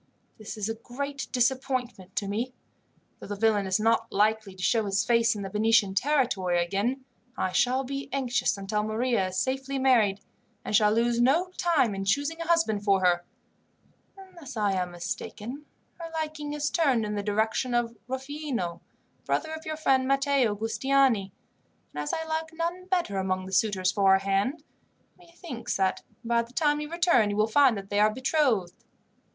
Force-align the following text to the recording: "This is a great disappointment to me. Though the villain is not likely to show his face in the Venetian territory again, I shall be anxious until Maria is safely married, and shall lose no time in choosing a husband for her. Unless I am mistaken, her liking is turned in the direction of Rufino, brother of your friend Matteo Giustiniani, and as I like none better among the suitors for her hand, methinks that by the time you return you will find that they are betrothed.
"This 0.39 0.57
is 0.57 0.67
a 0.67 0.73
great 0.73 1.27
disappointment 1.31 2.15
to 2.15 2.27
me. 2.27 2.55
Though 3.19 3.27
the 3.27 3.35
villain 3.35 3.67
is 3.67 3.79
not 3.79 4.11
likely 4.11 4.55
to 4.55 4.63
show 4.63 4.85
his 4.85 5.05
face 5.05 5.35
in 5.35 5.43
the 5.43 5.49
Venetian 5.51 5.93
territory 5.93 6.59
again, 6.65 7.05
I 7.37 7.51
shall 7.51 7.83
be 7.83 8.09
anxious 8.11 8.57
until 8.57 8.81
Maria 8.81 9.27
is 9.27 9.37
safely 9.37 9.77
married, 9.77 10.19
and 10.65 10.75
shall 10.75 10.91
lose 10.91 11.21
no 11.21 11.51
time 11.55 11.93
in 11.93 12.03
choosing 12.05 12.41
a 12.41 12.47
husband 12.47 12.83
for 12.83 13.01
her. 13.05 13.23
Unless 14.17 14.57
I 14.57 14.71
am 14.71 14.89
mistaken, 14.89 15.67
her 15.99 16.09
liking 16.19 16.53
is 16.53 16.71
turned 16.71 17.05
in 17.05 17.13
the 17.13 17.21
direction 17.21 17.75
of 17.75 17.95
Rufino, 18.07 18.81
brother 19.23 19.53
of 19.53 19.67
your 19.67 19.77
friend 19.77 20.07
Matteo 20.07 20.55
Giustiniani, 20.55 21.31
and 21.93 22.01
as 22.01 22.11
I 22.11 22.25
like 22.25 22.51
none 22.53 22.87
better 22.87 23.19
among 23.19 23.45
the 23.45 23.51
suitors 23.53 23.91
for 23.91 24.13
her 24.13 24.17
hand, 24.17 24.63
methinks 25.15 25.77
that 25.77 26.01
by 26.25 26.41
the 26.41 26.53
time 26.53 26.81
you 26.81 26.89
return 26.89 27.29
you 27.29 27.35
will 27.35 27.45
find 27.45 27.77
that 27.77 27.91
they 27.91 27.99
are 27.99 28.11
betrothed. 28.11 28.83